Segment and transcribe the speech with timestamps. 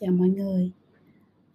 [0.00, 0.70] Chào mọi người.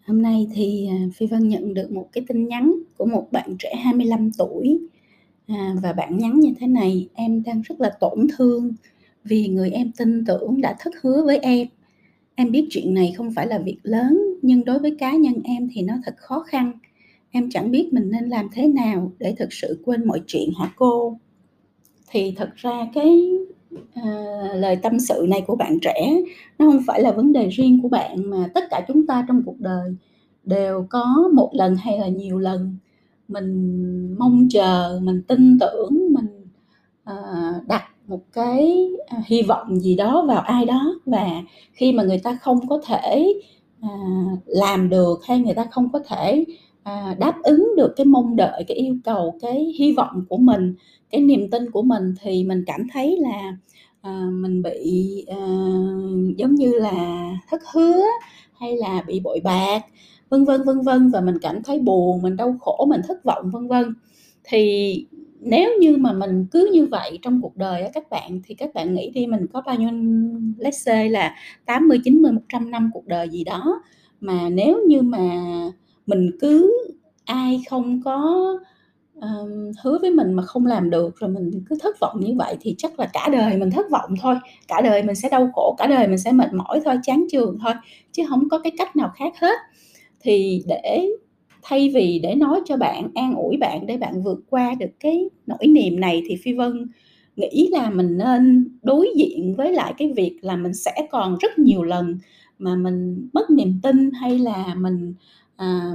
[0.08, 3.56] Hôm nay thì, à, Phi Vân nhận được một cái tin nhắn của một bạn
[3.60, 4.80] trẻ 25 tuổi,
[5.48, 8.74] à, và bạn nhắn như thế này: "Em đang rất là tổn thương
[9.24, 11.68] vì người em tin tưởng đã thất hứa với em.
[12.36, 15.70] Em biết chuyện này không phải là việc lớn, nhưng đối với cá nhân em
[15.73, 16.71] thì nó thật khó khăn.
[17.32, 20.73] Em chẳng biết mình nên làm thế nào để thực sự quên mọi chuyện hả
[20.76, 21.18] cô?"
[22.12, 23.32] Thì thật ra cái,
[23.96, 24.04] À,
[24.56, 26.21] lời tâm sự này của bạn trẻ
[26.60, 29.43] nó không phải là vấn đề riêng của bạn, mà tất cả chúng ta trong
[29.46, 29.96] cuộc đời
[30.43, 32.76] đều có một lần hay là nhiều lần.
[33.28, 36.48] Mình mong chờ, mình tin tưởng, mình,
[37.03, 37.16] à,
[37.67, 41.30] đặt một cái, à, hy vọng gì đó vào ai đó và
[41.73, 43.34] khi mà người ta không có thể,
[44.45, 46.45] làm được hay người ta không có thể,
[46.84, 50.76] à, đáp ứng được cái mong đợi, cái yêu cầu, cái hy vọng của mình,
[51.09, 53.58] cái niềm tin của mình thì mình cảm thấy là,
[54.02, 55.38] à, mình bị, à,
[56.38, 58.02] giống như là thất hứa
[58.60, 59.82] hay là bị bội bạc,
[60.30, 63.52] vân vân, vân vân và mình cảm thấy buồn, mình đau khổ, mình thất vọng,
[63.52, 63.95] vân vân.
[64.44, 65.06] Thì
[65.40, 68.73] nếu như mà mình cứ như vậy trong cuộc đời á các bạn, thì các
[68.73, 69.90] bạn nghĩ đi mình có bao nhiêu
[70.58, 71.36] let's say là
[71.66, 73.82] 80, 90, 100 năm cuộc đời gì đó,
[74.22, 75.30] mà nếu như mà
[76.12, 76.73] mình cứ
[77.26, 78.45] ai không có,
[79.16, 82.56] um, hứa với mình mà không làm được, rồi mình cứ thất vọng như vậy
[82.62, 84.36] thì chắc là cả đời mình thất vọng thôi,
[84.67, 87.58] cả đời mình sẽ đau khổ, cả đời mình sẽ mệt mỏi thôi, chán chường
[87.64, 87.73] thôi,
[88.12, 89.58] chứ không có cái cách nào khác hết.
[90.22, 91.08] Thì để
[91.62, 95.30] thay vì để nói cho bạn, an ủi bạn để bạn vượt qua được cái
[95.48, 96.88] nỗi niềm này thì Phi Vân
[97.36, 101.59] nghĩ là mình nên đối diện với lại cái việc là mình sẽ còn rất
[101.59, 102.17] nhiều lần
[102.59, 105.14] mà mình mất niềm tin hay là mình,
[105.62, 105.92] à,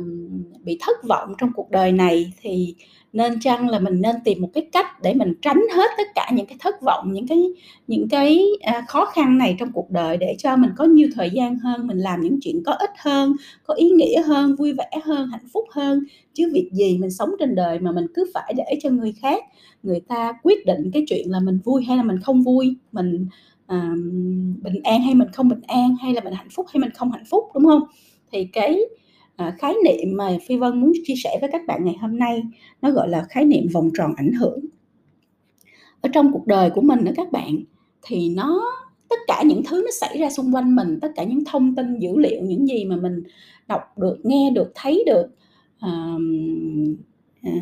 [0.65, 2.75] bị thất vọng trong cuộc đời này, thì
[3.13, 6.31] nên chăng là mình nên tìm một cái cách để mình tránh hết tất cả
[6.35, 7.39] những cái thất vọng, những cái
[7.87, 11.31] những cái, à, khó khăn này trong cuộc đời để cho mình có nhiều thời
[11.31, 14.91] gian hơn, mình làm những chuyện có ích hơn, có ý nghĩa hơn, vui vẻ
[15.05, 16.05] hơn, hạnh phúc hơn.
[16.35, 19.45] Chứ việc gì mình sống trên đời mà mình cứ phải để cho người khác
[19.83, 23.27] người ta quyết định cái chuyện là mình vui hay là mình không vui, mình,
[23.67, 23.93] à,
[24.63, 27.13] bình an hay mình không bình an, hay là mình hạnh phúc hay mình không
[27.13, 27.83] hạnh phúc, đúng không
[28.33, 28.79] Thì cái,
[29.37, 32.43] Ờ, khái niệm mà Phi Vân muốn chia sẻ với các bạn ngày hôm nay
[32.83, 34.61] nó gọi là khái niệm vòng tròn ảnh hưởng.
[36.01, 37.59] Ở trong cuộc đời của mình nữa các bạn,
[38.03, 38.73] thì nó
[39.09, 41.99] tất cả những thứ nó xảy ra xung quanh mình, tất cả những thông tin,
[41.99, 43.23] dữ liệu, những gì mà mình
[43.69, 45.27] đọc được, nghe được, thấy được,
[45.81, 46.97] ờm,
[47.43, 47.53] à,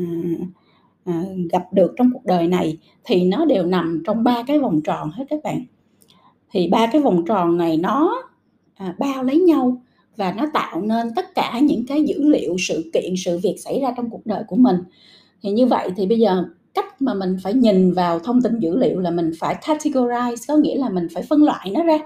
[1.04, 4.80] à, gặp được trong cuộc đời này thì nó đều nằm trong ba cái vòng
[4.84, 5.64] tròn hết các bạn.
[6.50, 8.22] Thì ba cái vòng tròn này nó,
[8.74, 9.82] à, bao lấy nhau
[10.16, 13.80] và nó tạo nên tất cả những cái dữ liệu, sự kiện, sự việc xảy
[13.80, 14.76] ra trong cuộc đời của mình.
[15.42, 16.44] Thì như vậy thì bây giờ
[16.74, 20.56] cách mà mình phải nhìn vào thông tin dữ liệu là mình phải categorize, có
[20.56, 21.98] nghĩa là mình phải phân loại nó ra.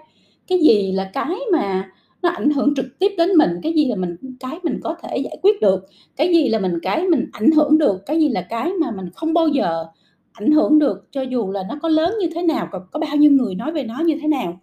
[0.47, 1.91] Cái gì là cái mà
[2.23, 5.17] nó ảnh hưởng trực tiếp đến mình, cái gì là mình cái mình có thể
[5.17, 5.87] giải quyết được,
[6.17, 9.11] cái gì là mình cái mình ảnh hưởng được, cái gì là cái mà mình
[9.15, 9.87] không bao giờ
[10.33, 13.17] ảnh hưởng được cho dù là nó có lớn như thế nào, có có bao
[13.17, 14.61] nhiêu người nói về nó như thế nào.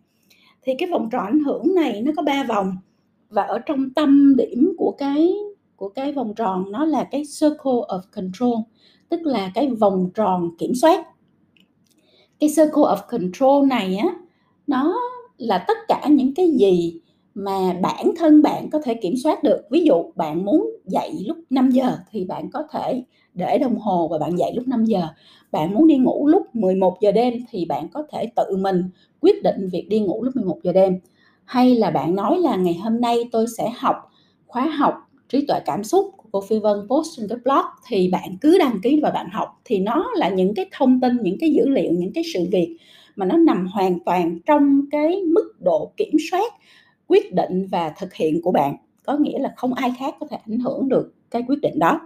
[0.63, 2.71] Thì cái vòng tròn ảnh hưởng này nó có ba vòng
[3.35, 5.33] và ở trong tâm điểm của cái
[5.75, 8.57] của cái vòng tròn nó là cái circle of control,
[9.09, 11.07] tức là cái vòng tròn kiểm soát.
[12.39, 14.15] Cái circle of control này á,
[14.67, 14.99] nó
[15.37, 16.99] là tất cả những cái gì
[17.35, 19.61] mà bản thân bạn có thể kiểm soát được.
[19.69, 23.03] Ví dụ bạn muốn dậy lúc 5 giờ thì bạn có thể
[23.33, 25.01] để đồng hồ và bạn dậy lúc 5 giờ.
[25.51, 28.89] Bạn muốn đi ngủ lúc 11 giờ đêm thì bạn có thể tự mình
[29.21, 30.99] quyết định việc đi ngủ lúc 11 giờ đêm.
[31.45, 33.95] Hay là bạn nói là ngày hôm nay tôi sẽ học
[34.47, 34.93] khóa học
[35.29, 38.57] trí tuệ cảm xúc của cô Phi Vân post trên cái blog thì bạn cứ
[38.57, 39.47] đăng ký và bạn học.
[39.65, 42.77] Thì nó là những cái thông tin, những cái dữ liệu, những cái sự việc
[43.15, 46.53] mà nó nằm hoàn toàn trong cái mức độ kiểm soát,
[47.07, 48.75] quyết định và thực hiện của bạn.
[49.05, 52.01] Có nghĩa là không ai khác có thể ảnh hưởng được cái quyết định đó.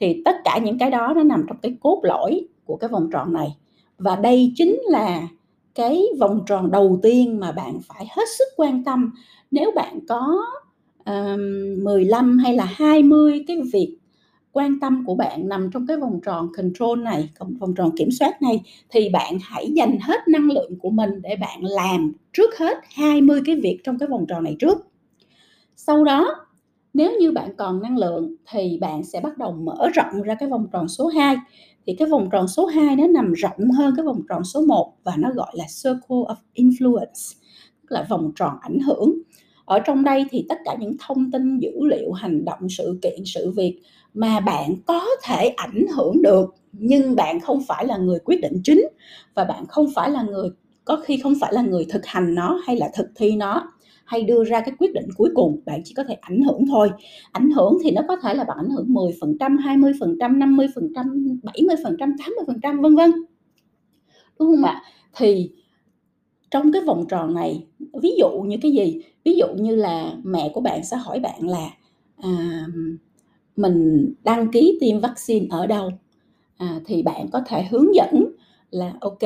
[0.00, 3.08] Thì tất cả những cái đó nó nằm trong cái cốt lõi của cái vòng
[3.12, 3.56] tròn này.
[3.98, 5.28] Và đây chính là
[5.76, 9.12] cái vòng tròn đầu tiên mà bạn phải hết sức quan tâm.
[9.50, 10.44] Nếu bạn có,
[11.06, 13.98] um, 15 hay là 20 cái việc
[14.52, 18.10] quan tâm của bạn nằm trong cái vòng tròn control này, vòng vòng tròn kiểm
[18.10, 22.58] soát này thì bạn hãy dành hết năng lượng của mình để bạn làm trước
[22.58, 24.78] hết 20 cái việc trong cái vòng tròn này trước.
[25.76, 26.36] Sau đó,
[26.94, 30.48] nếu như bạn còn năng lượng thì bạn sẽ bắt đầu mở rộng ra cái
[30.48, 31.36] vòng tròn số 2.
[31.86, 34.92] Thì cái vòng tròn số 2 nó nằm rộng hơn cái vòng tròn số 1
[35.04, 37.34] và nó gọi là circle of influence,
[37.82, 39.14] tức là vòng tròn ảnh hưởng.
[39.64, 43.22] Ở trong đây thì tất cả những thông tin, dữ liệu, hành động, sự kiện,
[43.26, 43.80] sự việc
[44.14, 48.60] mà bạn có thể ảnh hưởng được nhưng bạn không phải là người quyết định
[48.64, 48.88] chính
[49.34, 50.50] và bạn không phải là người
[50.84, 53.72] có khi không phải là người thực hành nó hay là thực thi nó
[54.06, 56.90] hay đưa ra cái quyết định cuối cùng bạn chỉ có thể ảnh hưởng thôi.
[57.32, 62.82] Ảnh hưởng thì nó có thể là bạn ảnh hưởng 10% 20% 50% 70% 80%
[62.82, 63.10] vân vân.
[64.38, 64.82] Đúng không ạ?
[65.16, 65.50] Thì
[66.50, 67.66] trong cái vòng tròn này
[68.02, 69.02] ví dụ như cái gì?
[69.24, 71.70] Ví dụ như là mẹ của bạn sẽ hỏi bạn là
[72.16, 72.66] à,
[73.56, 75.90] mình đăng ký tiêm vaccine ở đâu?
[76.56, 78.26] À, thì bạn có thể hướng dẫn
[78.70, 79.18] là ok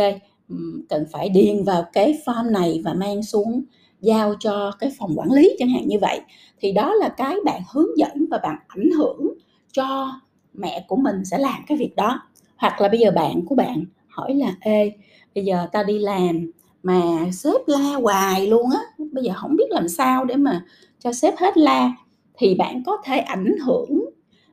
[0.89, 3.63] cần phải điền vào cái form này và mang xuống
[4.01, 6.21] giao cho cái phòng quản lý chẳng hạn như vậy
[6.61, 9.35] thì đó là cái bạn hướng dẫn và bạn ảnh hưởng
[9.73, 10.13] cho
[10.55, 12.23] mẹ của mình sẽ làm cái việc đó.
[12.57, 14.93] Hoặc là bây giờ bạn của bạn hỏi là ê
[15.35, 16.51] bây giờ ta đi làm
[16.83, 18.81] mà sếp la hoài luôn á
[19.13, 20.65] bây giờ không biết làm sao để mà
[20.99, 21.93] cho sếp hết la.
[22.39, 24.11] Thì bạn có thể ảnh hưởng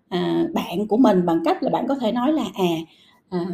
[0.09, 2.65] à, bạn của mình bằng cách là bạn có thể nói là à,
[3.29, 3.45] à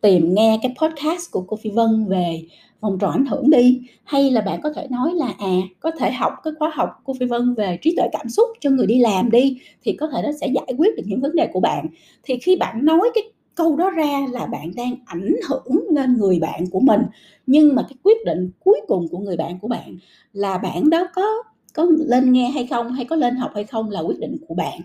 [0.00, 2.42] tìm nghe cái podcast của cô Phi Vân về
[2.80, 3.80] vòng tròn ảnh hưởng đi?
[4.04, 7.14] Hay là bạn có thể nói là à có thể học cái khóa học của
[7.20, 10.22] Phi Vân về trí tuệ cảm xúc cho người đi làm đi, thì có thể
[10.22, 11.86] nó sẽ giải quyết được những vấn đề của bạn.
[12.22, 13.24] Thì khi bạn nói cái
[13.54, 17.00] câu đó ra là bạn đang ảnh hưởng lên người bạn của mình.
[17.46, 19.96] Nhưng mà cái quyết định cuối cùng của người bạn của bạn
[20.32, 21.26] là bạn đó có
[21.74, 24.54] có lên nghe hay không, hay có lên học hay không là quyết định của
[24.54, 24.80] bạn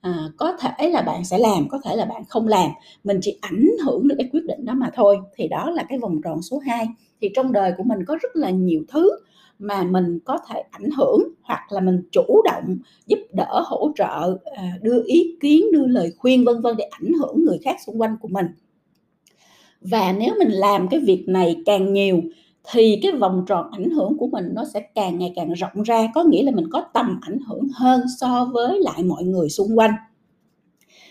[0.00, 2.70] à, có thể là bạn sẽ làm có thể là bạn không làm.
[3.04, 5.18] Mình chỉ ảnh hưởng được cái quyết định đó mà thôi.
[5.36, 6.88] Thì đó là cái vòng tròn số 2
[7.20, 9.10] thì trong đời của mình có rất là nhiều thứ
[9.58, 12.76] mà mình có thể ảnh hưởng hoặc là mình chủ động
[13.06, 17.12] giúp đỡ hỗ trợ ờ, đưa ý kiến đưa lời khuyên vân vân để ảnh
[17.20, 18.46] hưởng người khác xung quanh của mình.
[19.80, 22.22] Và nếu mình làm cái việc này càng nhiều
[22.70, 26.08] thì cái vòng tròn ảnh hưởng của mình nó sẽ càng ngày càng rộng ra
[26.14, 29.78] có nghĩa là mình có tầm ảnh hưởng hơn so với lại mọi người xung
[29.78, 29.90] quanh.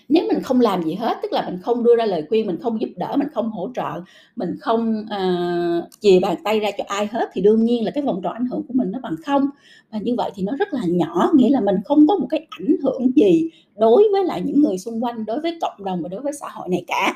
[0.09, 2.57] Nếu mình không làm gì hết tức là mình không đưa ra lời khuyên mình
[2.61, 4.01] không giúp đỡ mình không hỗ trợ
[4.35, 8.03] mình không uh, chìa bàn tay ra cho ai hết thì đương nhiên là cái
[8.03, 9.49] vòng tròn ảnh hưởng của mình nó bằng không.
[9.91, 12.47] Và như vậy thì nó rất là nhỏ nghĩa là mình không có một cái
[12.49, 16.09] ảnh hưởng gì đối với lại những người xung quanh đối với cộng đồng và
[16.09, 17.13] đối với xã hội này cả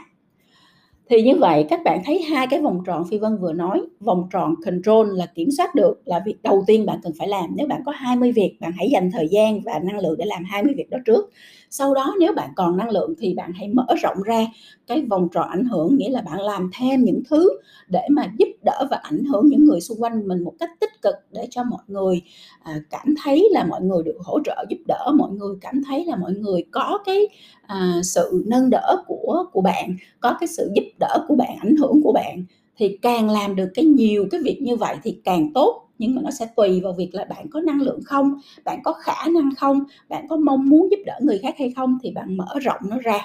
[1.09, 4.27] thì như vậy, các bạn thấy hai cái vòng tròn phi vân vừa nói, vòng
[4.31, 7.45] tròn control là kiểm soát được, là việc đầu tiên bạn cần phải làm.
[7.56, 10.44] Nếu bạn có 20 việc, bạn hãy dành thời gian và năng lượng để làm
[10.45, 11.29] 20 việc đó trước.
[11.69, 14.45] Sau đó, nếu bạn còn năng lượng thì bạn hãy mở rộng ra
[14.88, 17.50] cái vòng tròn ảnh hưởng, nghĩa là bạn làm thêm những thứ
[17.89, 20.88] để mà giúp đỡ và ảnh hưởng những người xung quanh mình một cách tích
[21.01, 22.21] tích cực để cho mọi người
[22.63, 26.05] à, cảm thấy là mọi người được hỗ trợ giúp đỡ mọi người cảm thấy
[26.05, 27.27] là mọi người có cái
[27.67, 31.75] à, sự nâng đỡ của của bạn có cái sự giúp đỡ của bạn ảnh
[31.75, 32.43] hưởng của bạn
[32.77, 35.85] thì càng làm được cái nhiều cái việc như vậy thì càng tốt.
[35.97, 38.93] Nhưng mà nó sẽ tùy vào việc là bạn có năng lượng không bạn có
[38.93, 42.37] khả năng không bạn có mong muốn giúp đỡ người khác hay không thì bạn
[42.37, 43.19] mở rộng nó ra.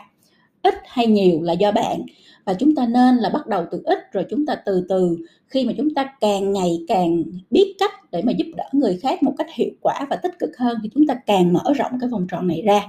[0.62, 2.00] Ít hay nhiều là do bạn
[2.44, 5.16] và chúng ta nên là bắt đầu từ ít, rồi chúng ta từ từ.
[5.46, 9.22] Khi mà chúng ta càng ngày càng biết cách để mà giúp đỡ người khác
[9.22, 12.08] một cách hiệu quả và tích cực hơn, thì chúng ta càng mở rộng cái
[12.08, 12.80] vòng tròn này ra.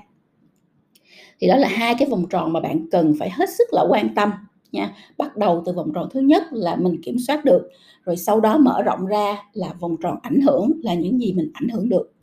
[1.40, 4.16] Thì đó là hai cái vòng tròn mà bạn cần phải hết sức là quan
[4.16, 4.32] tâm
[4.72, 4.96] nha.
[5.18, 7.70] Bắt đầu từ vòng tròn thứ nhất là mình kiểm soát được,
[8.04, 11.52] rồi sau đó mở rộng ra là vòng tròn ảnh hưởng là những gì mình
[11.54, 12.15] ảnh hưởng được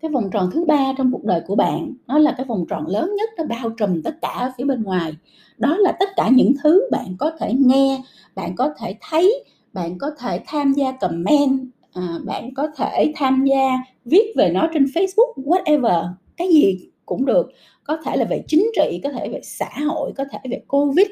[0.00, 2.86] cái vòng tròn thứ ba trong cuộc đời của bạn nó là cái vòng tròn
[2.86, 5.12] lớn nhất nó bao trùm tất cả ở phía bên ngoài.
[5.58, 8.02] Đó là tất cả những thứ bạn có thể nghe
[8.34, 11.60] bạn có thể thấy bạn có thể tham gia comment
[11.92, 17.24] à, bạn có thể tham gia viết về nó trên facebook whatever cái gì cũng
[17.24, 17.50] được.
[17.84, 21.06] Có thể là về chính trị có thể về xã hội có thể về covid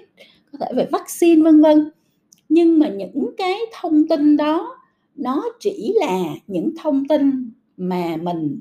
[0.52, 1.90] có thể về vaccine vân vân.
[2.48, 4.76] Nhưng mà những cái thông tin đó
[5.16, 8.60] nó chỉ là những thông tin mà mình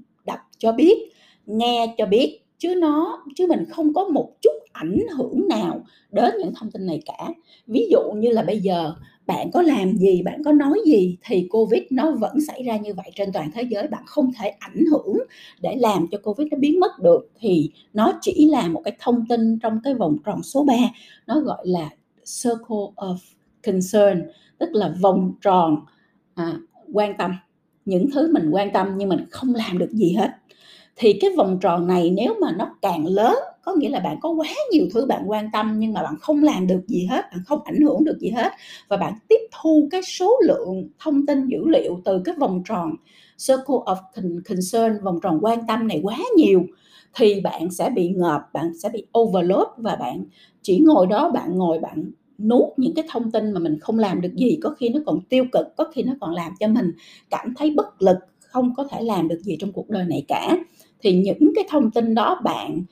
[0.64, 1.10] cho biết
[1.46, 6.34] nghe cho biết chứ nó chứ mình không có một chút ảnh hưởng nào đến
[6.40, 7.30] những thông tin này cả.
[7.68, 8.94] Ví dụ như là bây giờ
[9.28, 12.94] bạn có làm gì bạn có nói gì thì covid nó vẫn xảy ra như
[12.94, 13.88] vậy trên toàn thế giới.
[13.88, 15.18] Bạn không thể ảnh hưởng
[15.62, 17.32] để làm cho covid nó biến mất được.
[17.40, 20.74] Thì nó chỉ là một cái thông tin trong cái vòng tròn số 3
[21.28, 21.90] nó gọi là
[22.44, 23.18] circle of
[23.64, 24.22] concern
[24.58, 25.78] tức là vòng tròn
[26.36, 26.58] à,
[26.94, 27.32] quan tâm.
[27.86, 30.30] Những thứ mình quan tâm nhưng mình không làm được gì hết
[30.96, 34.30] thì cái vòng tròn này nếu mà nó càng lớn, có nghĩa là bạn có
[34.30, 37.42] quá nhiều thứ bạn quan tâm nhưng mà bạn không làm được gì hết, bạn
[37.46, 38.52] không ảnh hưởng được gì hết
[38.88, 42.92] và bạn tiếp thu cái số lượng thông tin dữ liệu từ cái vòng tròn
[43.48, 43.96] circle of
[44.50, 46.62] concern, vòng tròn quan tâm này quá nhiều,
[47.16, 50.26] thì bạn sẽ bị ngợp, bạn sẽ bị overload và bạn
[50.62, 54.22] chỉ ngồi đó, bạn ngồi bạn nuốt những cái thông tin mà mình không làm
[54.22, 56.92] được gì, có khi nó còn tiêu cực, có khi nó còn làm cho mình
[57.30, 60.58] cảm thấy bất lực, không có thể làm được gì trong cuộc đời này cả
[61.04, 62.84] thì những cái thông tin đó bạn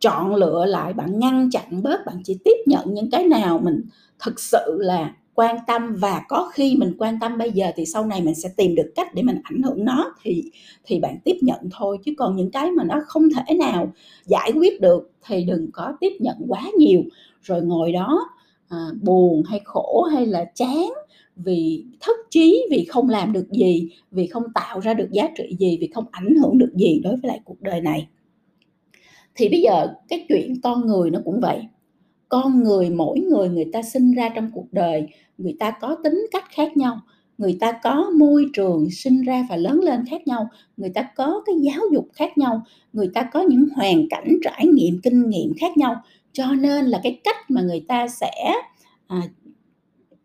[0.00, 3.82] chọn lựa lại bạn ngăn chặn bớt bạn chỉ tiếp nhận những cái nào mình
[4.18, 8.06] thực sự là quan tâm và có khi mình quan tâm bây giờ thì sau
[8.06, 10.44] này mình sẽ tìm được cách để mình ảnh hưởng nó thì
[10.84, 11.98] thì bạn tiếp nhận thôi.
[12.04, 13.92] Chứ còn những cái mà nó không thể nào
[14.26, 17.02] giải quyết được thì đừng có tiếp nhận quá nhiều.
[17.42, 18.28] Rồi ngồi đó
[18.68, 20.88] à, buồn hay khổ hay là chán
[21.44, 25.56] vì thất trí vì không làm được gì vì không tạo ra được giá trị
[25.58, 28.08] gì vì không ảnh hưởng được gì đối với lại cuộc đời này.
[29.34, 31.58] Thì bây giờ cái chuyện con người nó cũng vậy.
[32.28, 35.06] Con người mỗi người người ta sinh ra trong cuộc đời
[35.38, 37.00] người ta có tính cách khác nhau
[37.40, 41.42] người ta có môi trường sinh ra và lớn lên khác nhau người ta có
[41.46, 45.52] cái giáo dục khác nhau người ta có những hoàn cảnh trải nghiệm kinh nghiệm
[45.60, 46.02] khác nhau.
[46.32, 48.32] Cho nên là cái cách mà người ta sẽ
[49.06, 49.22] à,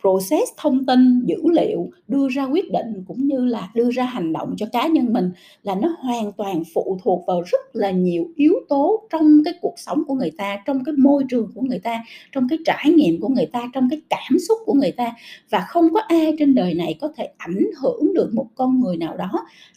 [0.05, 4.33] process thông tin, dữ liệu, đưa ra quyết định cũng như là đưa ra hành
[4.33, 5.31] động cho cá nhân mình
[5.63, 9.73] là nó hoàn toàn phụ thuộc vào rất là nhiều yếu tố trong cái cuộc
[9.77, 13.21] sống của người ta, trong cái môi trường của người ta, trong cái trải nghiệm
[13.21, 15.13] của người ta, trong cái cảm xúc của người ta.
[15.49, 18.97] Và không có ai trên đời này có thể ảnh hưởng được một con người
[18.97, 19.31] nào đó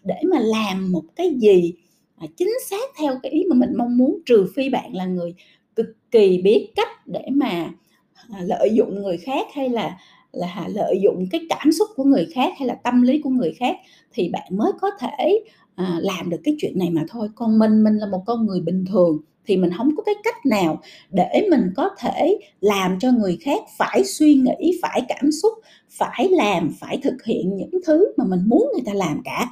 [0.04, 1.73] để mà làm một cái gì
[2.37, 5.35] chính xác theo cái ý mà mình mong muốn, trừ phi bạn là người
[5.76, 7.70] cực kỳ biết cách để mà
[8.32, 9.99] à, lợi dụng người khác hay là
[10.32, 13.54] là lợi dụng cái cảm xúc của người khác hay là tâm lý của người
[13.58, 13.76] khác
[14.12, 15.40] thì bạn mới có thể
[15.75, 17.28] à, làm được cái chuyện này mà thôi.
[17.35, 20.47] Còn mình mình là một con người bình thường thì mình không có cái cách
[20.47, 20.80] nào
[21.11, 25.52] để mình có thể làm cho người khác phải suy nghĩ phải cảm xúc
[25.90, 29.47] phải làm phải thực hiện những thứ mà mình muốn người ta làm cả.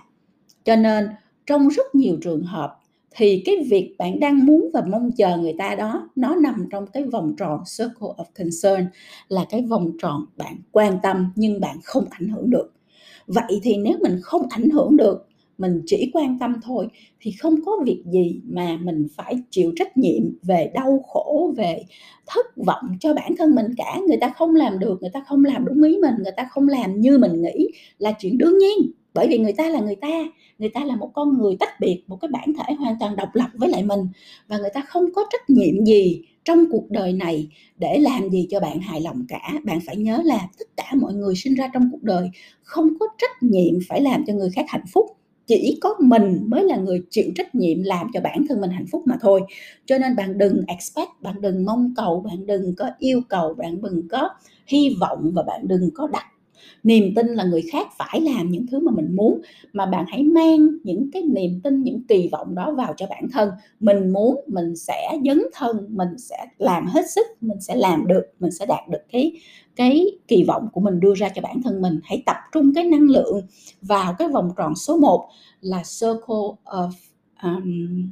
[0.65, 1.09] Cho nên
[1.47, 2.79] trong rất nhiều trường hợp
[3.17, 6.87] thì cái việc bạn đang muốn và mong chờ người ta đó, nó nằm trong
[6.87, 8.87] cái vòng tròn circle of concern,
[9.29, 12.73] là cái vòng tròn bạn quan tâm nhưng bạn không ảnh hưởng được.
[13.27, 16.89] Vậy thì nếu mình không ảnh hưởng được mình chỉ quan tâm thôi,
[17.21, 21.85] thì không có việc gì mà mình phải chịu trách nhiệm về đau khổ, về
[22.27, 23.99] thất vọng cho bản thân mình cả.
[24.09, 26.69] Người ta không làm được, người ta không làm đúng ý mình, người ta không
[26.69, 28.93] làm như mình nghĩ là chuyện đương nhiên.
[29.15, 30.09] Bởi vì người ta là người ta
[30.59, 33.29] người ta là một con người tách biệt, một cái bản thể hoàn toàn độc
[33.35, 34.01] lập với lại mình.
[34.49, 37.49] Và người ta không có trách nhiệm gì trong cuộc đời này
[37.79, 39.53] để làm gì cho bạn hài lòng cả.
[39.65, 42.31] Bạn phải nhớ là tất cả mọi người sinh ra trong cuộc đời
[42.63, 45.07] không có trách nhiệm phải làm cho người khác hạnh phúc
[45.47, 48.87] chỉ có mình mới là người chịu trách nhiệm làm cho bản thân mình hạnh
[48.93, 49.41] phúc mà thôi.
[49.87, 53.83] Cho nên bạn đừng expect, bạn đừng mong cầu, bạn đừng có yêu cầu, bạn
[53.83, 54.29] đừng có
[54.67, 56.25] hy vọng và bạn đừng có đặt
[56.83, 59.41] niềm tin là người khác phải làm những thứ mà mình muốn
[59.73, 63.29] mà bạn hãy mang những cái niềm tin những kỳ vọng đó vào cho bản
[63.33, 63.51] thân.
[63.81, 68.25] Mình muốn mình sẽ dấn thân mình sẽ làm hết sức mình sẽ làm được
[68.41, 69.33] mình sẽ đạt được cái
[69.77, 72.01] cái kỳ vọng của mình đưa ra cho bản thân mình.
[72.05, 73.41] Hãy tập trung cái năng lượng
[73.83, 75.29] vào cái vòng tròn số 1
[75.61, 76.91] là circle of
[77.43, 78.11] um,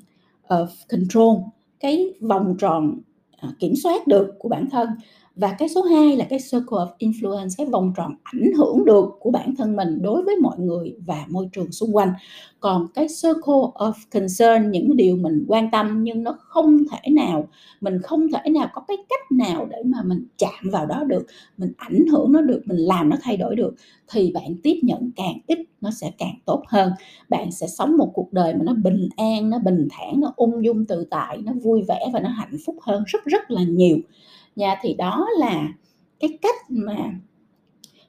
[0.49, 1.41] of control
[1.81, 3.01] cái vòng tròn
[3.37, 4.89] à, kiểm soát được của bản thân
[5.37, 9.05] và cái số 2 là cái circle of influence, cái vòng tròn ảnh hưởng được
[9.21, 12.13] của bản thân mình đối với mọi người và môi trường xung quanh.
[12.61, 17.49] Còn cái circle of concern, những điều mình quan tâm nhưng nó không thể nào,
[17.81, 21.27] mình không thể nào có cái cách nào để mà mình chạm vào đó được,
[21.59, 23.75] mình ảnh hưởng nó được, mình làm nó thay đổi được,
[24.13, 26.93] thì bạn tiếp nhận càng ít nó sẽ càng tốt hơn.
[27.29, 30.65] Bạn sẽ sống một cuộc đời mà nó bình an, nó bình thản, nó ung
[30.65, 33.99] dung tự tại, nó vui vẻ và nó hạnh phúc hơn rất rất là nhiều
[34.57, 35.69] nha, thì đó là
[36.21, 36.97] cái cách mà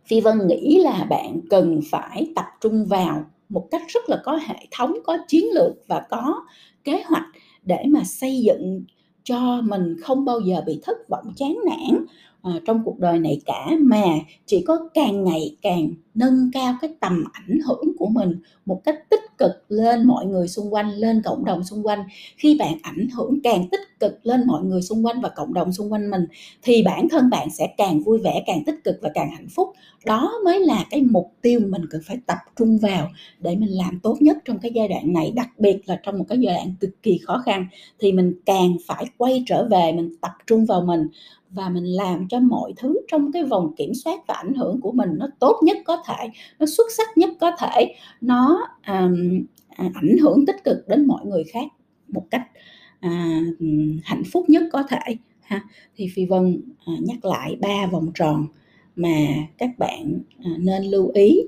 [0.06, 4.40] phi vân nghĩ là bạn cần phải tập trung vào một cách rất là có
[4.48, 6.46] hệ thống, có chiến lược và có
[6.84, 7.26] kế hoạch
[7.64, 8.84] để mà xây dựng
[9.24, 12.06] cho mình không bao giờ bị thất vọng, chán nản
[12.50, 14.04] uh, trong cuộc đời này cả mà
[14.46, 19.10] chỉ có càng ngày càng nâng cao cái tầm ảnh hưởng của mình một cách
[19.10, 22.00] tích cực lên mọi người xung quanh lên cộng đồng xung quanh.
[22.38, 25.74] Khi bạn ảnh hưởng càng tích cực lên mọi người xung quanh và cộng đồng
[25.74, 26.26] xung quanh mình
[26.64, 29.70] thì bản thân bạn sẽ càng vui vẻ càng tích cực và càng hạnh phúc.
[30.06, 33.10] Đó mới là cái mục tiêu mình cần phải tập trung vào
[33.40, 35.32] để mình làm tốt nhất trong cái giai đoạn này.
[35.36, 37.68] Đặc biệt là trong một cái giai đoạn cực kỳ khó khăn
[38.00, 41.08] thì mình càng phải quay trở về mình tập trung vào mình
[41.56, 44.92] và mình làm cho mọi thứ trong cái vòng kiểm soát và ảnh hưởng của
[44.92, 49.46] mình nó tốt nhất có thể nó xuất sắc nhất có thể nó um,
[49.78, 51.68] ảnh hưởng tích cực đến mọi người khác
[52.08, 52.48] một cách
[53.00, 53.42] à,
[54.04, 55.62] hạnh phúc nhất có thể ha.
[55.96, 58.48] Thì phi vân à, nhắc lại ba vòng tròn
[58.96, 61.42] mà các bạn à, nên lưu ý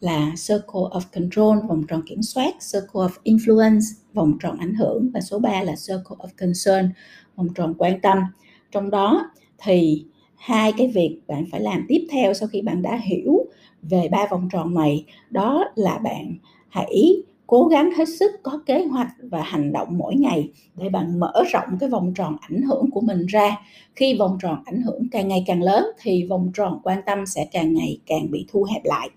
[0.00, 3.80] là circle of control vòng tròn kiểm soát circle of influence
[4.12, 6.92] vòng tròn ảnh hưởng và số 3 là circle of concern
[7.36, 8.18] vòng tròn quan tâm.
[8.70, 10.04] Trong đó thì
[10.36, 13.46] hai cái việc bạn phải làm tiếp theo sau khi bạn đã hiểu
[13.82, 16.34] về ba vòng tròn này, đó là bạn
[16.68, 21.20] hãy cố gắng hết sức có kế hoạch và hành động mỗi ngày để bạn
[21.20, 23.56] mở rộng cái vòng tròn ảnh hưởng của mình ra.
[23.94, 27.46] Khi vòng tròn ảnh hưởng càng ngày càng lớn thì vòng tròn quan tâm sẽ
[27.52, 29.10] càng ngày càng bị thu hẹp lại.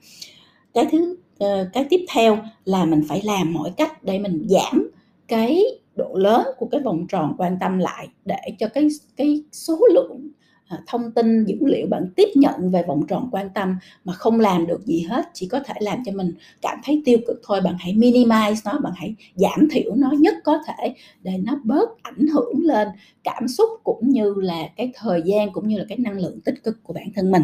[0.73, 4.91] Cái thứ ờ, cái tiếp theo là mình phải làm mọi cách để mình giảm
[5.27, 5.63] cái
[5.97, 8.87] độ lớn của cái vòng tròn quan tâm lại để cho cái
[9.17, 10.29] cái số lượng
[10.67, 14.39] à, thông tin, dữ liệu bạn tiếp nhận về vòng tròn quan tâm mà không
[14.39, 17.61] làm được gì hết, chỉ có thể làm cho mình cảm thấy tiêu cực thôi.
[17.61, 21.89] Bạn hãy minimize nó, bạn hãy giảm thiểu nó nhất có thể để nó bớt
[22.01, 22.87] ảnh hưởng lên
[23.23, 26.63] cảm xúc cũng như là cái thời gian cũng như là cái năng lượng tích
[26.63, 27.43] cực của bản thân mình.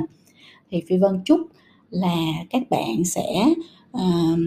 [0.71, 1.39] Thì phi vân chúc
[1.89, 2.15] là
[2.49, 3.45] các bạn sẽ
[3.97, 4.39] uh,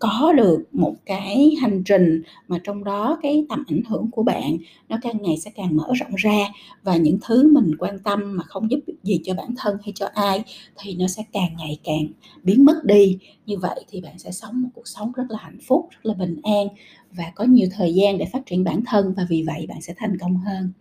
[0.00, 4.56] có được một cái hành trình mà trong đó cái tầm ảnh hưởng của bạn
[4.88, 6.38] nó càng ngày sẽ càng mở rộng ra
[6.82, 10.08] và những thứ mình quan tâm mà không giúp gì cho bản thân hay cho
[10.14, 10.44] ai
[10.76, 12.06] thì nó sẽ càng ngày càng
[12.42, 13.18] biến mất đi.
[13.46, 16.14] Như vậy thì bạn sẽ sống một cuộc sống rất là hạnh phúc rất là
[16.14, 16.68] bình an
[17.12, 19.94] và có nhiều thời gian để phát triển bản thân và vì vậy bạn sẽ
[19.96, 20.72] thành công hơn.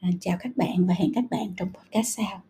[0.00, 2.45] À, chào các bạn và hẹn các bạn trong podcast sau.